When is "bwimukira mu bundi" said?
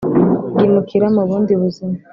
0.53-1.51